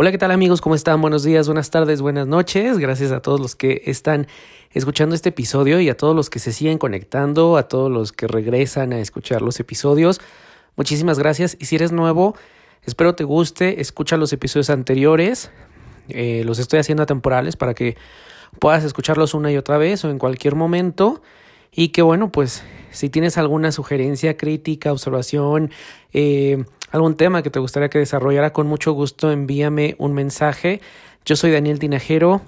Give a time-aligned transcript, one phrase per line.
[0.00, 0.60] Hola, ¿qué tal amigos?
[0.60, 1.00] ¿Cómo están?
[1.00, 2.78] Buenos días, buenas tardes, buenas noches.
[2.78, 4.28] Gracias a todos los que están
[4.70, 8.28] escuchando este episodio y a todos los que se siguen conectando, a todos los que
[8.28, 10.20] regresan a escuchar los episodios.
[10.76, 11.56] Muchísimas gracias.
[11.58, 12.36] Y si eres nuevo,
[12.84, 13.80] espero te guste.
[13.80, 15.50] Escucha los episodios anteriores.
[16.10, 17.96] Eh, los estoy haciendo temporales para que
[18.60, 21.22] puedas escucharlos una y otra vez o en cualquier momento.
[21.72, 22.62] Y que bueno, pues
[22.92, 25.72] si tienes alguna sugerencia, crítica, observación,
[26.12, 30.80] eh, algún tema que te gustaría que desarrollara, con mucho gusto envíame un mensaje.
[31.24, 32.42] Yo soy Daniel Tinajero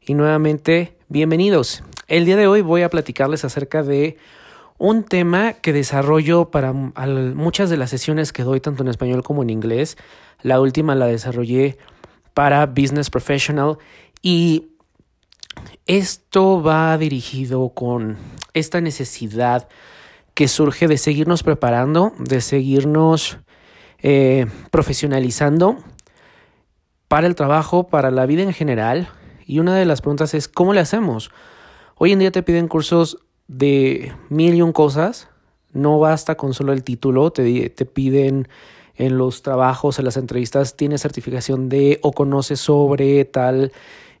[0.00, 1.82] y nuevamente bienvenidos.
[2.06, 4.16] El día de hoy voy a platicarles acerca de
[4.78, 9.42] un tema que desarrollo para muchas de las sesiones que doy tanto en español como
[9.42, 9.96] en inglés.
[10.42, 11.78] La última la desarrollé
[12.34, 13.78] para Business Professional
[14.22, 14.68] y
[15.86, 18.16] esto va dirigido con
[18.54, 19.68] esta necesidad
[20.34, 23.38] que surge de seguirnos preparando, de seguirnos
[24.02, 25.78] eh, profesionalizando
[27.08, 29.08] para el trabajo, para la vida en general.
[29.46, 31.30] Y una de las preguntas es, ¿cómo le hacemos?
[31.96, 35.28] Hoy en día te piden cursos de mil y un cosas.
[35.72, 38.48] No basta con solo el título, te, te piden
[38.96, 43.72] en los trabajos, en las entrevistas, tienes certificación de o conoces sobre tal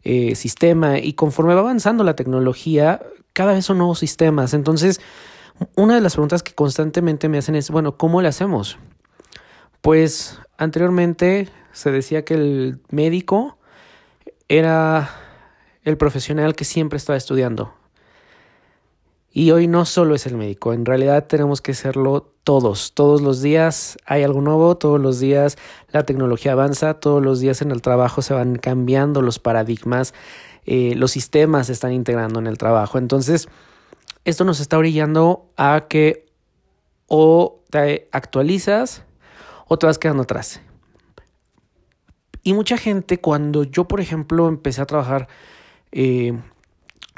[0.04, 0.98] eh, sistema.
[0.98, 3.00] Y conforme va avanzando la tecnología,
[3.32, 4.54] cada vez son nuevos sistemas.
[4.54, 5.00] Entonces,
[5.74, 8.78] una de las preguntas que constantemente me hacen es, bueno, ¿cómo le hacemos?
[9.80, 13.58] Pues anteriormente se decía que el médico
[14.48, 15.10] era
[15.84, 17.74] el profesional que siempre estaba estudiando.
[19.30, 22.92] Y hoy no solo es el médico, en realidad tenemos que serlo todos.
[22.94, 25.58] Todos los días hay algo nuevo, todos los días
[25.92, 30.14] la tecnología avanza, todos los días en el trabajo se van cambiando los paradigmas,
[30.64, 32.98] eh, los sistemas se están integrando en el trabajo.
[32.98, 33.48] Entonces,
[34.24, 36.26] esto nos está orillando a que
[37.06, 39.04] o te actualizas
[39.68, 40.60] o te vas quedando atrás.
[42.42, 45.28] Y mucha gente, cuando yo, por ejemplo, empecé a trabajar
[45.92, 46.38] eh,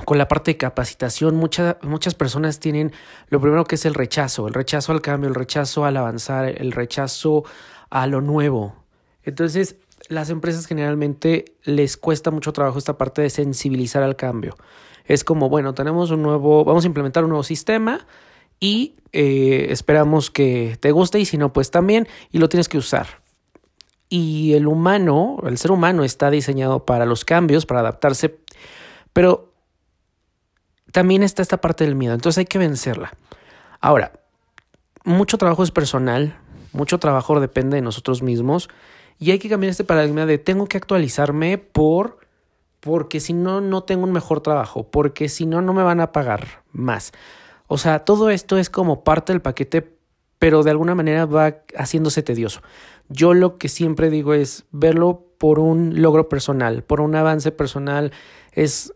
[0.05, 2.93] con la parte de capacitación, muchas personas tienen
[3.29, 6.73] lo primero que es el rechazo, el rechazo al cambio, el rechazo al avanzar, el
[6.73, 7.45] rechazo
[7.91, 8.75] a lo nuevo.
[9.23, 9.77] Entonces,
[10.09, 14.57] las empresas generalmente les cuesta mucho trabajo esta parte de sensibilizar al cambio.
[15.05, 18.07] Es como, bueno, tenemos un nuevo, vamos a implementar un nuevo sistema
[18.61, 22.79] y eh, esperamos que te guste y si no, pues también, y lo tienes que
[22.79, 23.21] usar.
[24.09, 28.39] Y el humano, el ser humano está diseñado para los cambios, para adaptarse,
[29.13, 29.53] pero
[30.93, 33.13] también está esta parte del miedo, entonces hay que vencerla.
[33.81, 34.13] Ahora,
[35.05, 36.37] mucho trabajo es personal,
[36.73, 38.69] mucho trabajo depende de nosotros mismos
[39.19, 42.19] y hay que cambiar este paradigma de tengo que actualizarme por
[42.81, 46.13] porque si no no tengo un mejor trabajo, porque si no no me van a
[46.13, 47.13] pagar más.
[47.73, 49.97] O sea, todo esto es como parte del paquete,
[50.41, 52.63] pero de alguna manera va haciéndose tedioso.
[53.09, 58.11] Yo lo que siempre digo es verlo por un logro personal, por un avance personal,
[58.51, 58.93] es,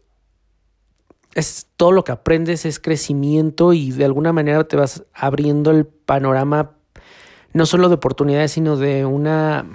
[1.36, 5.86] es todo lo que aprendes, es crecimiento y de alguna manera te vas abriendo el
[5.86, 6.72] panorama
[7.52, 9.66] no solo de oportunidades, sino de una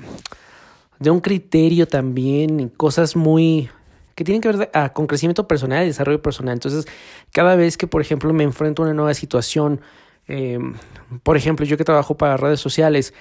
[0.99, 3.69] de un criterio también, cosas muy
[4.19, 6.51] que tienen que ver ah, con crecimiento personal y desarrollo personal.
[6.51, 6.85] Entonces,
[7.31, 9.79] cada vez que, por ejemplo, me enfrento a una nueva situación,
[10.27, 10.75] em,
[11.23, 13.13] por ejemplo, yo que trabajo para redes sociales,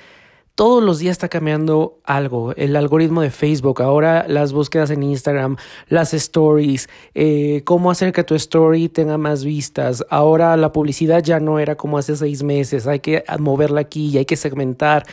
[0.56, 2.52] todos los días está cambiando algo.
[2.56, 8.24] El algoritmo de Facebook, ahora las búsquedas en Instagram, las stories, eh, cómo hacer que
[8.24, 10.04] tu story tenga más vistas.
[10.10, 14.18] Ahora la publicidad ya no era como hace seis meses, hay que moverla aquí y
[14.18, 15.06] hay que segmentar.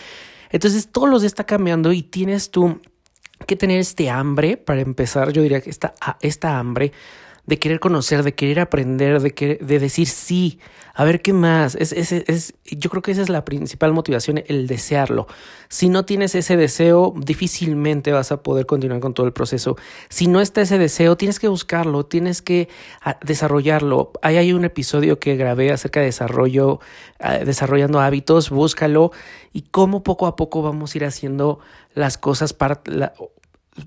[0.50, 2.79] Entonces todos los días está cambiando y tienes tú
[3.46, 6.92] que tener este hambre, para empezar, yo diría que esta, esta hambre
[7.46, 10.60] de querer conocer, de querer aprender, de, que, de decir sí,
[10.94, 11.76] a ver qué más.
[11.76, 15.28] Es, es, es, yo creo que esa es la principal motivación, el desearlo.
[15.68, 19.76] Si no tienes ese deseo, difícilmente vas a poder continuar con todo el proceso.
[20.10, 22.70] Si no está ese deseo, tienes que buscarlo, tienes que
[23.02, 24.12] ah, desarrollarlo.
[24.22, 26.80] Ahí hay un episodio que grabé acerca de desarrollo,
[27.20, 29.12] ah, desarrollando hábitos, búscalo
[29.53, 31.59] y cómo poco a poco vamos a ir haciendo
[31.94, 32.82] las cosas para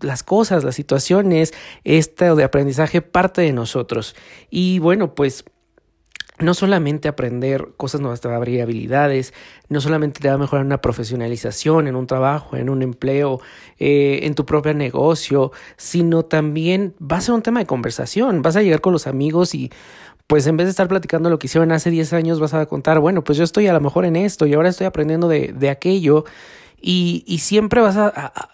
[0.00, 1.52] las cosas, las situaciones,
[1.84, 4.14] este de aprendizaje parte de nosotros.
[4.50, 5.44] Y bueno, pues
[6.40, 9.34] no solamente aprender cosas nuevas te va a abrir habilidades,
[9.68, 13.40] no solamente te va a mejorar una profesionalización en un trabajo, en un empleo,
[13.78, 18.42] eh, en tu propio negocio, sino también va a ser un tema de conversación.
[18.42, 19.70] Vas a llegar con los amigos y
[20.28, 23.00] pues en vez de estar platicando lo que hicieron hace 10 años, vas a contar,
[23.00, 25.70] bueno, pues yo estoy a lo mejor en esto y ahora estoy aprendiendo de, de
[25.70, 26.24] aquello.
[26.80, 28.48] Y, y siempre vas a a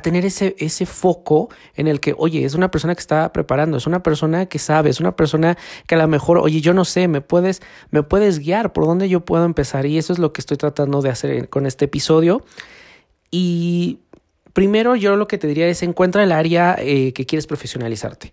[0.00, 3.86] tener ese, ese foco en el que, oye, es una persona que está preparando, es
[3.86, 5.56] una persona que sabe, es una persona
[5.86, 9.08] que a lo mejor, oye, yo no sé, me puedes, me puedes guiar por dónde
[9.08, 9.86] yo puedo empezar.
[9.86, 12.44] Y eso es lo que estoy tratando de hacer con este episodio.
[13.30, 14.00] Y
[14.52, 18.32] primero yo lo que te diría es encuentra el área eh, que quieres profesionalizarte.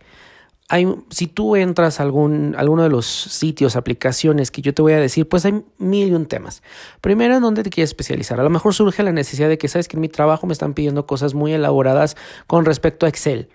[0.68, 4.94] Hay, si tú entras a algún, alguno de los sitios, aplicaciones que yo te voy
[4.94, 6.64] a decir, pues hay mil y un temas.
[7.02, 8.40] Primero, ¿en dónde te quieres especializar?
[8.40, 10.74] A lo mejor surge la necesidad de que, sabes que en mi trabajo me están
[10.74, 12.18] pidiendo cosas muy elaboradas
[12.48, 13.50] con respecto a Excel.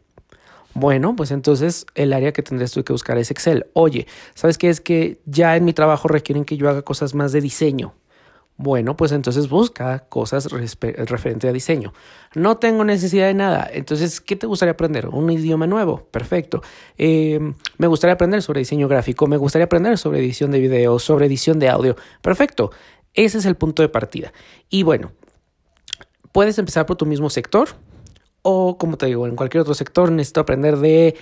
[0.73, 3.67] Bueno, pues entonces el área que tendrás tú que buscar es Excel.
[3.73, 4.69] Oye, ¿sabes qué?
[4.69, 7.95] Es que ya en mi trabajo requieren que yo haga cosas más de diseño.
[8.63, 11.95] Bueno, pues entonces busca cosas referente a diseño.
[12.35, 13.67] No tengo necesidad de nada.
[13.73, 15.09] Entonces, ¿qué te gustaría aprender?
[15.09, 16.05] Un idioma nuevo.
[16.11, 16.61] Perfecto.
[16.99, 19.27] Em, me gustaría aprender sobre diseño gráfico.
[19.27, 21.97] Me gustaría aprender sobre edición de video, sobre edición de audio.
[22.21, 22.71] Perfecto.
[23.15, 24.31] Ese es el punto de partida.
[24.69, 25.13] Y bueno,
[26.31, 27.71] puedes empezar por tu mismo sector.
[28.43, 31.17] O, como te digo, en cualquier otro sector necesito aprender de,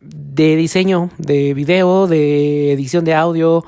[0.00, 3.64] de diseño, de video, de edición de audio,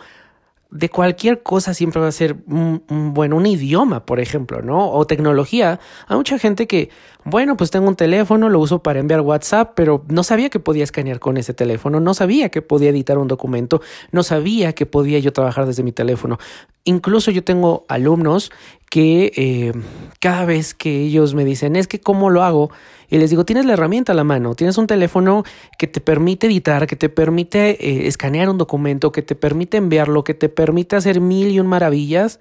[0.77, 4.91] de cualquier cosa siempre va a ser un, bueno, un idioma, por ejemplo, ¿no?
[4.91, 5.81] O tecnología.
[6.09, 6.91] Hay mucha gente que,
[7.27, 10.85] bueno, pues tengo un teléfono, lo uso para enviar WhatsApp, pero no sabía que podía
[10.85, 13.81] escanear con ese teléfono, no sabía que podía editar un documento,
[14.13, 16.39] no sabía que podía yo trabajar desde mi teléfono.
[16.85, 18.53] Incluso yo tengo alumnos
[18.91, 19.73] que eh,
[20.21, 22.71] cada vez que ellos me dicen, es que cómo lo hago,
[23.09, 25.43] y les digo, tienes la herramienta a la mano, tienes un teléfono
[25.79, 30.23] que te permite editar, que te permite eh, escanear un documento, que te permite enviarlo,
[30.23, 32.39] que te permite hacer mil y un maravillas,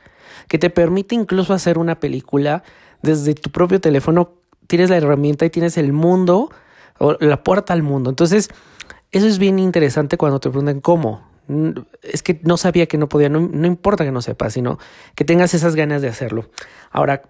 [0.48, 2.64] que te permite incluso hacer una película
[3.02, 4.32] desde tu propio teléfono,
[4.68, 6.50] tienes la herramienta y tienes el mundo,
[6.98, 8.10] o la puerta al mundo.
[8.10, 8.50] Entonces,
[9.12, 11.24] eso es bien interesante cuando te preguntan cómo.
[12.02, 14.80] Es que no sabía que no podía, no, no importa que no sepas, sino
[15.16, 16.50] que tengas esas ganas de hacerlo.
[16.92, 17.22] Ahora,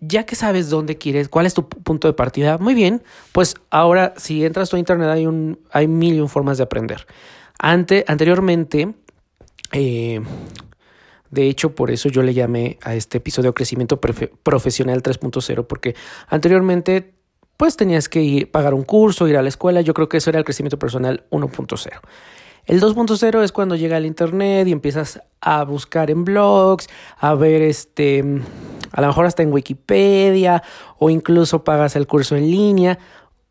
[0.00, 3.02] ya que sabes dónde quieres, cuál es tu punto de partida, muy bien,
[3.32, 7.06] pues ahora si entras a internet hay, un, hay mil y un formas de aprender.
[7.58, 8.94] Ante, anteriormente,
[9.72, 10.20] eh,
[11.34, 15.94] de hecho, por eso yo le llamé a este episodio Crecimiento Profesional 3.0, porque
[16.28, 17.14] anteriormente
[17.56, 20.30] pues tenías que ir, pagar un curso, ir a la escuela, yo creo que eso
[20.30, 22.00] era el crecimiento personal 1.0.
[22.66, 26.88] El 2.0 es cuando llega el internet y empiezas a buscar en blogs,
[27.18, 28.24] a ver este,
[28.90, 30.62] a lo mejor hasta en Wikipedia
[30.98, 32.98] o incluso pagas el curso en línea.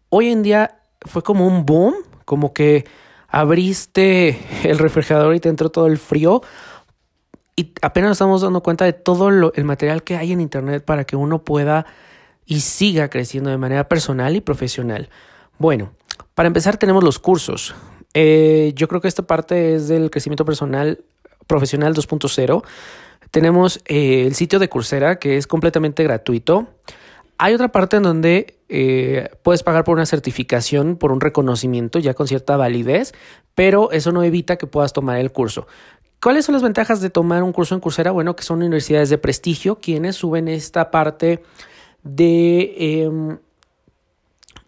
[0.10, 1.94] Hoy en día fue como un boom,
[2.26, 2.86] como que
[3.28, 6.42] abriste el refrigerador y te entró todo el frío.
[7.56, 11.06] Y apenas nos estamos dando cuenta de todo el material que hay en internet para
[11.06, 11.86] que uno pueda
[12.46, 15.10] y siga creciendo de manera personal y profesional.
[15.60, 15.92] Bueno,
[16.34, 17.76] para empezar tenemos los cursos.
[18.14, 21.04] Eh, yo creo que esta parte es del crecimiento personal
[21.48, 22.64] profesional 2.0.
[23.32, 26.68] Tenemos eh, el sitio de Coursera que es completamente gratuito.
[27.38, 32.14] Hay otra parte en donde eh, puedes pagar por una certificación, por un reconocimiento ya
[32.14, 33.14] con cierta validez,
[33.56, 35.68] pero eso no evita que puedas tomar el curso.
[36.24, 38.12] ¿Cuáles son las ventajas de tomar un curso en Coursera?
[38.12, 41.44] Bueno, que son universidades de prestigio quienes suben esta parte
[42.04, 43.38] de em,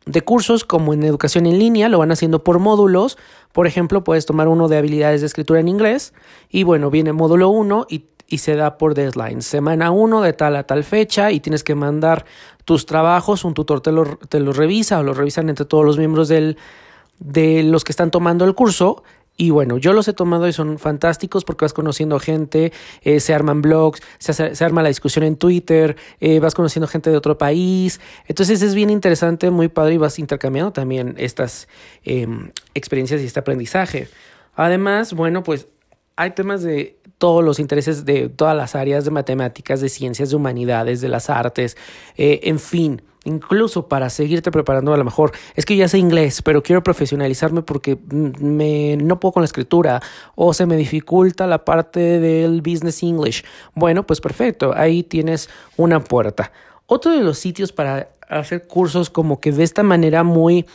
[0.06, 3.18] de cursos como en educación en línea, lo van haciendo por módulos.
[3.54, 6.13] Por ejemplo, puedes tomar uno de habilidades de escritura en inglés
[6.50, 8.06] y bueno, viene módulo 1 y,
[8.38, 9.42] se da por deadline.
[9.42, 12.25] Semana 1 de tal a tal fecha y tienes que mandar
[12.66, 15.98] tus trabajos, un tutor te los te lo revisa o los revisan entre todos los
[15.98, 16.58] miembros del,
[17.19, 19.04] de los que están tomando el curso
[19.38, 22.72] y bueno, yo los he tomado y son fantásticos porque vas conociendo gente,
[23.02, 27.18] eh, se arman blogs, se, arma la discusión en Twitter, eh, vas conociendo gente de
[27.18, 28.00] otro país.
[28.27, 31.68] Entonces es bien interesante, muy padre y vas intercambiando también estas
[32.04, 34.08] em, experiencias y este aprendizaje.
[34.56, 35.68] Además, bueno, pues
[36.15, 40.36] hay temas de todos los intereses de todas las áreas de matemáticas, de ciencias, de
[40.36, 41.77] humanidades, de las artes,
[42.17, 46.41] eh, en fin incluso para seguirte preparando a lo mejor, es que ya sé inglés,
[46.41, 50.01] pero quiero profesionalizarme porque me, no puedo con la escritura
[50.36, 53.43] o se me dificulta la parte del business English.
[53.74, 56.51] Bueno, pues perfecto, ahí tienes una puerta.
[56.86, 60.65] Otro de los sitios para hacer cursos como que de esta manera muy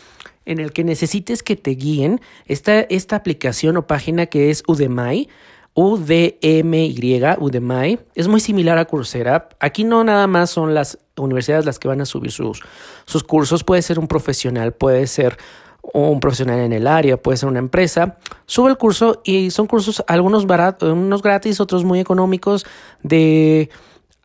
[0.45, 5.29] en el que necesites que te guíen, está esta aplicación o página que es Udemy.
[5.75, 9.49] UDMY, Udemy, es muy similar a Coursera.
[9.61, 12.63] Aquí no nada más son las universidades las que van a subir sus,
[13.07, 15.39] sus cursos, puede ser un profesional, puede ser
[15.83, 20.05] un profesional en el área, puede ser una empresa, sube el curso y son cursos,
[20.07, 22.67] algunos baratos, unos gratis, otros muy económicos,
[23.03, 23.71] de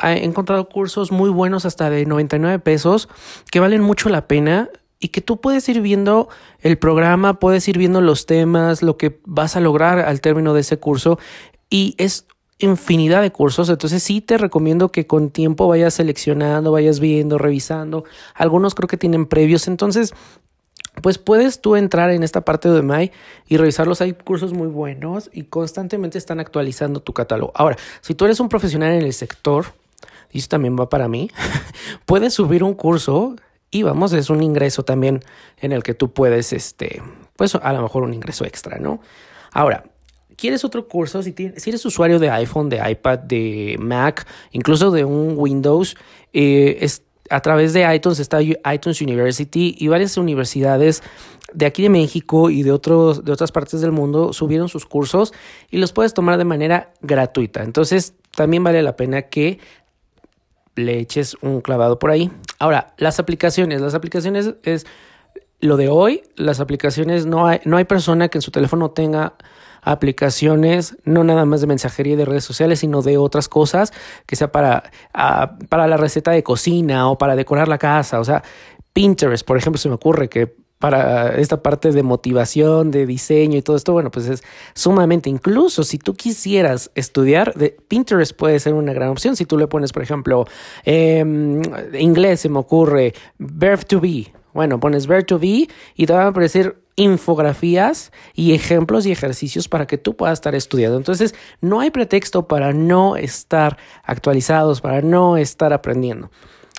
[0.04, 3.08] he encontrado cursos muy buenos hasta de 99 pesos
[3.50, 4.70] que valen mucho la pena
[5.06, 6.30] y que tú puedes ir viendo
[6.62, 10.62] el programa, puedes ir viendo los temas, lo que vas a lograr al término de
[10.62, 11.20] ese curso
[11.70, 12.26] y es
[12.58, 18.04] infinidad de cursos, entonces sí te recomiendo que con tiempo vayas seleccionando, vayas viendo, revisando.
[18.34, 20.12] Algunos creo que tienen previos, entonces
[21.04, 23.12] pues puedes tú entrar en esta parte de Udemy
[23.48, 24.02] y revisarlos.
[24.02, 27.52] Hay cursos muy buenos y constantemente están actualizando tu catálogo.
[27.54, 29.68] Ahora, si tú eres un profesional en el sector,
[30.32, 31.30] y eso también va para mí,
[32.08, 33.36] puedes subir un curso
[33.76, 35.20] y vamos, es un ingreso también
[35.60, 37.04] en el que tú puedes, este,
[37.36, 39.02] pues a lo mejor un ingreso extra, ¿no?
[39.52, 39.84] Ahora,
[40.38, 41.24] ¿Quieres otro curso?
[41.24, 45.96] Si, si, eres usuario de iPhone, de iPad, de Mac, incluso de un Windows,
[46.34, 51.02] eh, es, a través de iTunes está iTunes University y varias universidades
[51.54, 55.34] de aquí de México y de, otros, de otras partes del mundo subieron sus cursos
[55.72, 57.64] y los puedes tomar de manera gratuita.
[57.64, 59.60] Entonces, también vale la pena que
[60.76, 62.32] le eches un clavado por ahí.
[62.60, 63.82] Ahora, las aplicaciones.
[63.82, 64.86] Las aplicaciones es
[65.60, 66.24] lo de hoy.
[66.36, 69.34] Las aplicaciones, no hay, no hay persona que en su teléfono tenga
[69.82, 73.94] aplicaciones, no nada más de mensajería y de redes sociales, sino de otras cosas,
[74.26, 78.20] que sea para, ah, para la receta de cocina o para decorar la casa.
[78.20, 78.44] O sea,
[78.94, 83.62] Pinterest, por ejemplo, se me ocurre que para esta parte de motivación, de diseño y
[83.62, 88.74] todo esto, bueno, pues es sumamente, incluso si tú quisieras estudiar, de Pinterest puede ser
[88.74, 89.36] una gran opción.
[89.36, 90.46] Si tú le pones, por ejemplo,
[90.84, 91.62] em,
[91.98, 94.34] inglés, se me ocurre, verb to be.
[94.54, 99.68] Bueno, pones verb to be y te van a aparecer infografías y ejemplos y ejercicios
[99.68, 100.98] para que tú puedas estar estudiando.
[100.98, 106.32] Entonces, no hay pretexto para no estar actualizados, para no estar aprendiendo.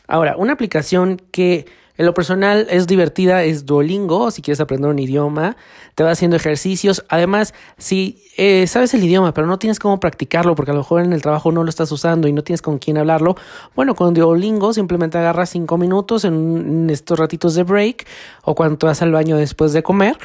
[0.08, 1.66] Ahora, una aplicación que
[1.98, 5.56] en lo personal es divertida, es Duolingo, si quieres aprender un idioma,
[5.94, 7.04] te va haciendo ejercicios.
[7.08, 11.02] Además, si eh, sabes el idioma, pero no tienes cómo practicarlo, porque a lo mejor
[11.02, 13.36] en el trabajo no lo estás usando y no tienes con quién hablarlo,
[13.74, 18.06] bueno, con Duolingo simplemente agarras cinco minutos en, estos ratitos de break
[18.42, 20.16] o cuando te vas al baño después de comer,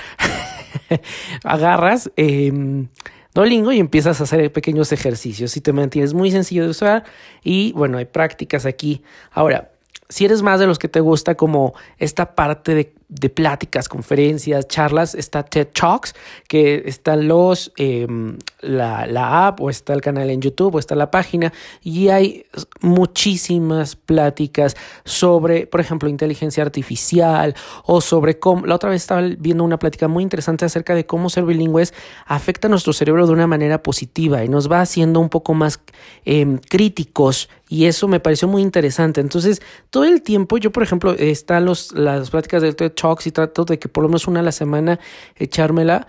[1.43, 2.11] agarras...
[2.17, 2.87] Eh,
[3.33, 7.05] Duolingo y empiezas a hacer pequeños ejercicios y te mantienes muy sencillo de usar
[7.41, 9.03] y bueno, hay prácticas aquí.
[9.31, 9.70] Ahora,
[10.11, 14.67] si eres más de los que te gusta como esta parte de de pláticas, conferencias,
[14.69, 16.15] charlas, está TED Talks,
[16.47, 20.95] que están los, em, la, la, app o está el canal en YouTube o está
[20.95, 21.51] la página
[21.81, 22.45] y hay
[22.81, 29.63] muchísimas pláticas sobre, por ejemplo, inteligencia artificial o sobre cómo, la otra vez estaba viendo
[29.63, 31.93] una plática muy interesante acerca de cómo ser bilingües
[32.25, 35.79] afecta a nuestro cerebro de una manera positiva y nos va haciendo un poco más
[36.25, 39.21] em, críticos y eso me pareció muy interesante.
[39.21, 43.31] Entonces, todo el tiempo, yo por ejemplo, están los, las pláticas del TED talks y
[43.31, 44.99] trato de que por lo menos una a la semana
[45.37, 46.05] echármela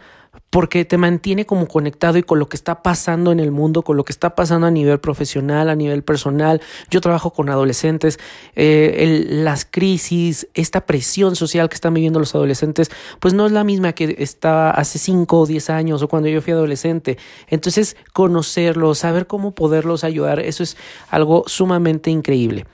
[0.52, 3.96] porque te mantiene como conectado y con lo que está pasando en el mundo, con
[3.96, 6.60] lo que está pasando a nivel profesional, a nivel personal.
[6.90, 8.18] Yo trabajo con adolescentes,
[8.54, 13.64] eh, las crisis, esta presión social que están viviendo los adolescentes, pues no es la
[13.64, 17.16] misma que estaba hace 5 o 10 años o cuando yo fui adolescente.
[17.48, 20.76] Entonces, conocerlos, saber cómo poderlos ayudar, eso es
[21.08, 22.66] algo sumamente increíble.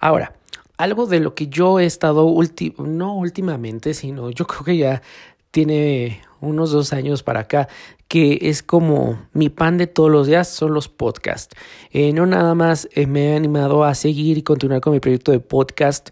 [0.00, 0.34] Ahora,
[0.76, 2.30] algo de lo que yo he estado,
[2.78, 5.02] no últimamente, sino yo creo que ya
[5.50, 7.68] tiene unos dos años para acá,
[8.08, 11.56] que es como mi pan de todos los días, son los podcasts.
[11.90, 15.32] Eh, no nada más eh, me he animado a seguir y continuar con mi proyecto
[15.32, 16.10] de podcast,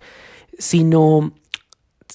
[0.58, 1.32] sino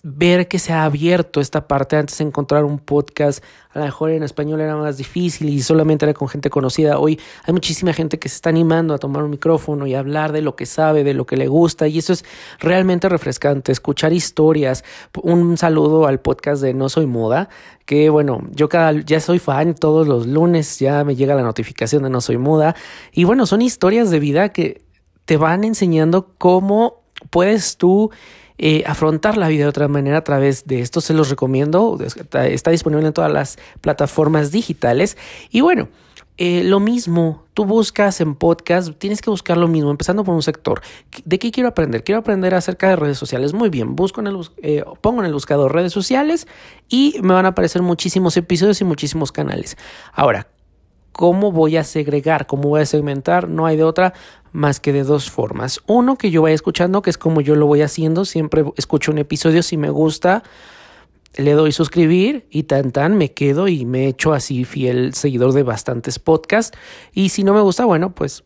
[0.04, 1.96] ver que se ha abierto esta parte.
[1.96, 6.06] Antes de encontrar un podcast, a lo mejor en español era más difícil y solamente
[6.06, 6.98] era con gente conocida.
[6.98, 10.42] Hoy hay muchísima gente que se está animando a tomar un micrófono y hablar de
[10.42, 12.26] lo que sabe, de lo que le gusta y eso es
[12.60, 13.72] realmente refrescante.
[13.72, 14.84] Escuchar historias.
[15.22, 17.50] Un saludo al podcast de No Soy Moda,
[17.86, 22.04] que bueno, yo cada, ya soy fan, todos los lunes ya me llega la notificación
[22.04, 22.76] de No Soy Moda
[23.12, 24.82] y bueno, son historias de vida que
[25.26, 28.10] te van enseñando cómo puedes tú
[28.64, 31.02] eh, afrontar la vida de otra manera a través de esto.
[31.02, 31.98] Se los recomiendo.
[32.00, 35.18] Está, disponible en todas las plataformas digitales.
[35.50, 35.90] Y bueno,
[36.38, 40.44] eh, lo mismo, tú buscas en podcast, tienes que buscar lo mismo, empezando por un
[40.44, 40.82] sector.
[41.26, 42.04] ¿De qué quiero aprender?
[42.04, 43.54] Quiero aprender acerca de redes sociales.
[43.54, 46.48] Muy bien, busco en el, eh, pongo en el buscador redes sociales
[46.88, 49.76] y me van a aparecer muchísimos episodios y muchísimos canales.
[50.14, 50.48] Ahora,
[51.12, 52.48] ¿cómo voy a segregar?
[52.48, 53.48] ¿Cómo voy a segmentar?
[53.50, 54.14] No hay de otra
[54.52, 55.82] más que de dos formas.
[55.88, 58.26] Uno, que yo vaya escuchando, que es como yo lo voy haciendo.
[58.26, 60.44] Siempre escucho un episodio si me gusta.
[61.38, 65.64] Le doy suscribir y tan tan me quedo y me echo así fiel seguidor de
[65.64, 66.78] bastantes podcasts.
[67.14, 68.44] Y si no me gusta, bueno, pues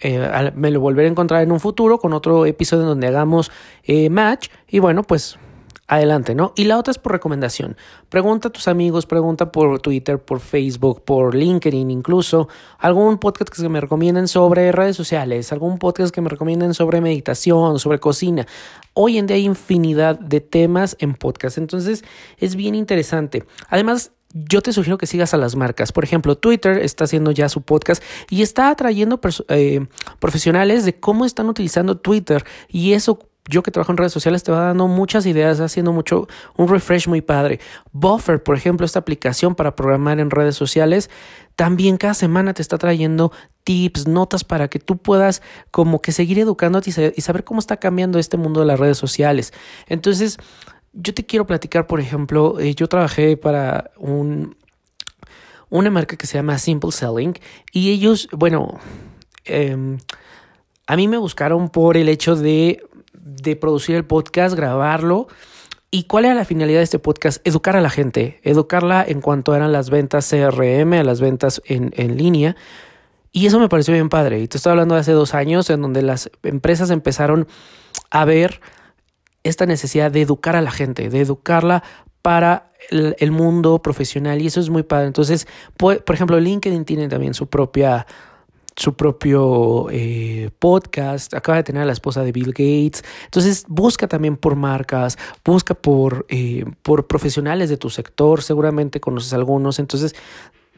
[0.00, 3.52] eh, me lo volveré a encontrar en un futuro con otro episodio donde hagamos
[3.84, 4.48] eh, match.
[4.68, 5.38] Y bueno, pues
[5.88, 6.52] adelante, ¿no?
[6.56, 7.76] Y la otra es por recomendación.
[8.08, 13.68] Pregunta a tus amigos, pregunta por Twitter, por Facebook, por LinkedIn, incluso algún podcast que
[13.68, 18.46] me recomienden sobre redes sociales, algún podcast que me recomienden sobre meditación, sobre cocina.
[18.94, 22.04] Hoy en día hay infinidad de temas en podcast, entonces
[22.38, 23.44] es bien interesante.
[23.68, 25.92] Además, yo te sugiero que sigas a las marcas.
[25.92, 29.86] Por ejemplo, Twitter está haciendo ya su podcast y está atrayendo eh,
[30.18, 34.52] profesionales de cómo están utilizando Twitter y eso yo que trabajo en redes sociales te
[34.52, 36.26] va dando muchas ideas, haciendo mucho,
[36.56, 37.60] un refresh muy padre.
[37.92, 41.10] Buffer, por ejemplo, esta aplicación para programar en redes sociales,
[41.54, 43.32] también cada semana te está trayendo
[43.64, 48.18] tips, notas para que tú puedas como que seguir educándote y saber cómo está cambiando
[48.18, 49.52] este mundo de las redes sociales.
[49.86, 50.38] Entonces,
[50.92, 54.56] yo te quiero platicar, por ejemplo, eh, yo trabajé para un,
[55.68, 57.34] una marca que se llama Simple Selling
[57.72, 58.78] y ellos, bueno,
[59.44, 59.98] em,
[60.86, 62.82] a mí me buscaron por el hecho de,
[63.26, 65.26] de producir el podcast, grabarlo.
[65.90, 67.46] ¿Y cuál era la finalidad de este podcast?
[67.46, 72.16] Educar a la gente, educarla en cuanto eran las ventas CRM, las ventas en, en
[72.16, 72.56] línea.
[73.32, 74.40] Y eso me pareció bien padre.
[74.40, 77.46] Y te estoy hablando de hace dos años, en donde las empresas empezaron
[78.10, 78.60] a ver
[79.42, 81.82] esta necesidad de educar a la gente, de educarla
[82.22, 85.06] para el, mundo profesional y eso es muy padre.
[85.06, 88.06] Entonces, por, ejemplo, LinkedIn tiene también su propia
[88.76, 93.02] su propio eh, podcast, acaba de tener a la esposa de Bill Gates.
[93.24, 99.32] Entonces busca también por marcas, busca por, eh, por profesionales de tu sector, seguramente conoces
[99.32, 99.78] algunos.
[99.78, 100.14] Entonces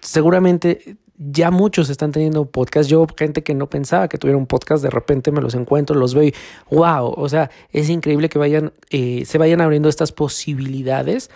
[0.01, 2.89] seguramente ya muchos están teniendo podcast.
[2.89, 6.15] Yo, gente que no pensaba que tuviera un podcast, de repente me los encuentro, los
[6.15, 6.35] veo y
[6.71, 11.31] wow, o sea, es increíble que vayan, eh, se vayan abriendo estas posibilidades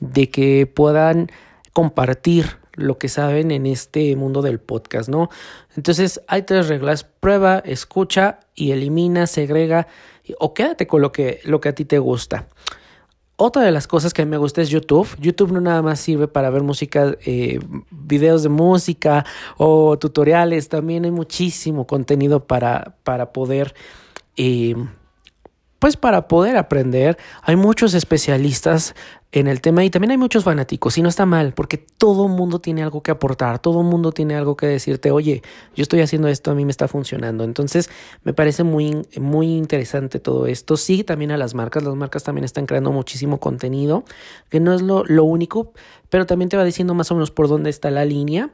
[0.00, 1.30] de que puedan
[1.72, 5.28] compartir lo que saben en este mundo del podcast, ¿no?
[5.76, 9.88] Entonces hay tres reglas, prueba, escucha y elimina, segrega
[10.38, 12.48] o quédate con lo que, lo que a ti te gusta.
[13.40, 15.08] Otra de las cosas que me gusta es YouTube.
[15.20, 19.24] YouTube no nada más sirve para ver música, eh, videos de música
[19.56, 20.68] o tutoriales.
[20.68, 23.76] También hay muchísimo contenido para, para poder
[24.36, 24.74] eh,
[25.78, 27.18] pues para poder aprender.
[27.42, 28.94] Hay muchos especialistas
[29.30, 32.60] en el tema y también hay muchos fanáticos y no está mal porque todo mundo
[32.60, 35.42] tiene algo que aportar, todo mundo tiene algo que decirte, oye,
[35.76, 37.44] yo estoy haciendo esto, a mí me está funcionando.
[37.44, 37.90] Entonces
[38.24, 40.76] me parece muy, muy interesante todo esto.
[40.76, 44.04] Sí, también a las marcas, las marcas también están creando muchísimo contenido,
[44.48, 45.72] que no es lo, lo único,
[46.08, 48.50] pero también te va diciendo más o menos por dónde está la línea.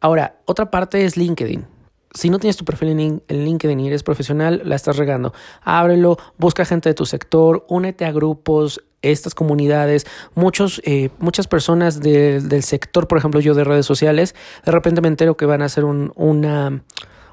[0.00, 1.71] Ahora, otra parte es LinkedIn
[2.14, 5.32] si no tienes tu perfil en, LinkedIn y eres profesional, la estás regando.
[5.62, 12.00] Ábrelo, busca gente de tu sector, únete a grupos, estas comunidades, muchos, eh, muchas personas
[12.00, 14.34] del sector, por ejemplo yo de redes sociales,
[14.64, 16.82] de repente me entero que van a hacer una,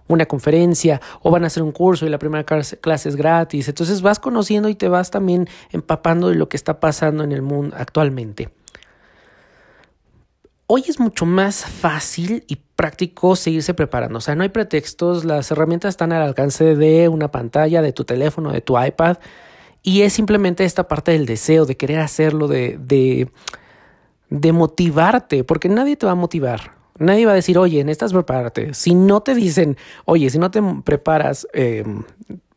[0.08, 3.68] una conferencia o van a hacer un curso y la primera clase es gratis.
[3.70, 7.44] Entonces vas conociendo y te vas también empapando de lo que está pasando en el
[7.44, 8.50] mundo actualmente.
[10.66, 14.20] Hoy es mucho más fácil y práctico seguirse preparando.
[14.20, 18.06] O sea, no hay pretextos, las herramientas están al alcance de una pantalla, de tu
[18.06, 19.18] teléfono, de tu iPad.
[19.84, 22.78] Y es simplemente esta parte del deseo, de querer hacerlo, de,
[24.30, 26.76] de, motivarte, porque nadie te va a motivar.
[26.98, 28.74] Nadie va a decir, oye, necesitas prepararte.
[28.74, 31.84] Si no te dicen, oye, si no te preparas, eh,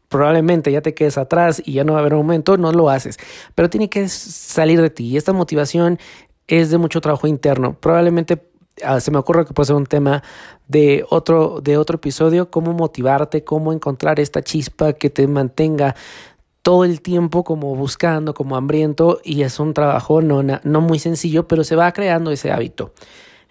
[0.07, 2.91] probablemente ya te quedes atrás y ya no va a haber un momento, no lo
[2.91, 3.19] haces.
[3.57, 5.09] Pero tiene que salir de ti.
[5.09, 5.99] Y esta motivación
[6.47, 7.75] es de mucho trabajo interno.
[7.75, 8.52] Probablemente
[8.85, 10.23] ah, se me ocurre que puede ser un tema
[10.69, 15.95] de otro, de otro episodio, cómo motivarte, cómo encontrar esta chispa que te mantenga
[16.63, 21.49] todo el tiempo como buscando, como hambriento y es un trabajo no, no muy sencillo,
[21.49, 22.93] pero se va creando ese hábito.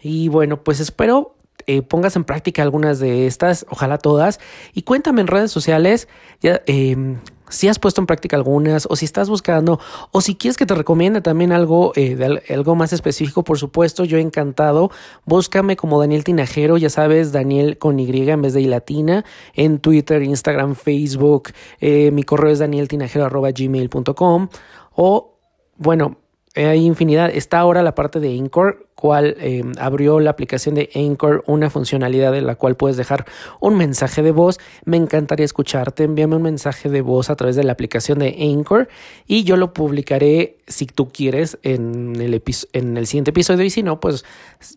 [0.01, 1.36] Y bueno, pues espero
[1.67, 4.39] eh, pongas en práctica algunas de estas, ojalá todas,
[4.73, 6.07] y cuéntame en redes sociales
[6.41, 7.17] ya, eh,
[7.52, 9.80] si has puesto en práctica algunas o si estás buscando
[10.12, 12.18] o si quieres que te recomiende también algo, eh,
[12.50, 14.90] algo más específico, por supuesto, yo encantado.
[15.26, 19.80] Búscame como Daniel Tinajero, ya sabes, Daniel con Y en vez de I latina, en
[19.80, 21.50] Twitter, Instagram, Facebook.
[21.80, 24.48] Eh, mi correo es danieltinajero.gmail.com
[24.96, 25.38] o,
[25.78, 26.20] bueno,
[26.56, 27.30] hay infinidad.
[27.34, 32.36] Está ahora la parte de Anchor, cual em, abrió la aplicación de Anchor una funcionalidad
[32.36, 33.26] en la cual puedes dejar
[33.60, 34.60] un mensaje de voz.
[34.84, 36.04] Me encantaría escucharte.
[36.04, 38.90] Envíame un mensaje de voz a través de la aplicación de Anchor
[39.28, 42.42] y yo lo publicaré si tú quieres en el,
[42.74, 43.64] en el siguiente episodio.
[43.64, 44.26] Y si no, pues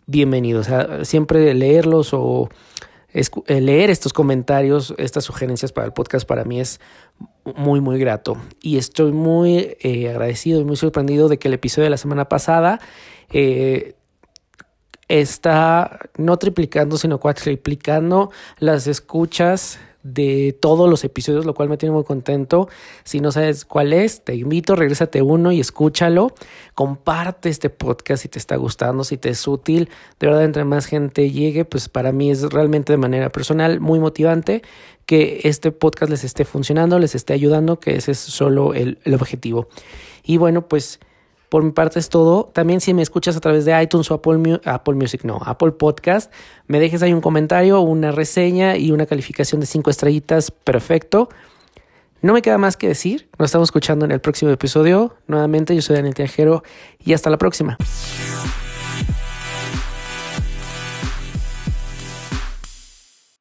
[0.07, 0.61] bienvenido.
[0.61, 2.49] O sea, siempre leerlos o
[3.46, 6.81] leer estos comentarios, estas sugerencias para el podcast para mí es
[7.57, 8.37] muy, muy grato.
[8.61, 12.29] Y estoy muy eh, agradecido y muy sorprendido de que el episodio de la semana
[12.29, 12.81] pasada
[13.33, 13.94] eh,
[15.09, 21.95] está no triplicando, sino cuatriplicando las escuchas de todos los episodios, lo cual me tiene
[21.95, 22.69] muy contento.
[23.03, 26.33] Si no sabes cuál es, te invito, regrésate uno y escúchalo.
[26.75, 29.88] Comparte este podcast si te está gustando, si te es útil.
[30.21, 33.99] De verdad, entre más gente llegue, pues para mí es realmente de manera personal muy
[33.99, 34.62] motivante
[35.07, 39.14] que este podcast les esté funcionando, les esté ayudando, que ese es solo el, el
[39.14, 39.69] objetivo.
[40.23, 41.01] Y bueno, pues...
[41.55, 42.51] Por mi parte es todo.
[42.53, 46.33] También si me escuchas a través de iTunes o Apple, Apple Music, no, Apple Podcast,
[46.67, 51.29] me dejes ahí un comentario, una reseña y una calificación de cinco estrellitas, perfecto.
[52.23, 53.29] No me queda más que decir.
[53.38, 55.14] Nos estamos escuchando en el próximo episodio.
[55.29, 56.64] Nuevamente, yo soy Daniel Tiajero
[56.99, 57.79] y hasta la próxima.